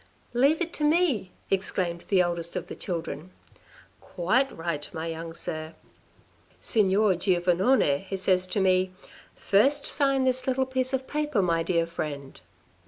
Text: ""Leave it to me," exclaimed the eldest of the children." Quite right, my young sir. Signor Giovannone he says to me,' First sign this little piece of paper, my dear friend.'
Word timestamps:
""Leave 0.43 0.59
it 0.61 0.73
to 0.73 0.83
me," 0.83 1.29
exclaimed 1.51 2.05
the 2.07 2.21
eldest 2.21 2.55
of 2.55 2.65
the 2.65 2.75
children." 2.75 3.29
Quite 4.01 4.51
right, 4.57 4.91
my 4.95 5.05
young 5.05 5.35
sir. 5.35 5.75
Signor 6.59 7.13
Giovannone 7.13 7.99
he 7.99 8.17
says 8.17 8.47
to 8.47 8.59
me,' 8.59 8.93
First 9.35 9.85
sign 9.85 10.23
this 10.23 10.47
little 10.47 10.65
piece 10.65 10.91
of 10.91 11.05
paper, 11.05 11.43
my 11.43 11.61
dear 11.61 11.85
friend.' 11.85 12.41